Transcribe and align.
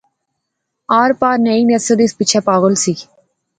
آر 1.01 1.11
پار 1.19 1.37
نئی 1.45 1.61
نسل 1.69 1.97
اس 2.03 2.13
پچھے 2.19 2.39
پاغل 2.47 2.73
سی 2.83 2.93